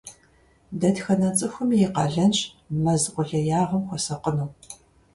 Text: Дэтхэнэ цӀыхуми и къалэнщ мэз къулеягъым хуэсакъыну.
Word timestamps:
Дэтхэнэ 0.79 1.29
цӀыхуми 1.37 1.77
и 1.85 1.87
къалэнщ 1.93 2.37
мэз 2.83 3.03
къулеягъым 3.13 3.83
хуэсакъыну. 3.87 4.49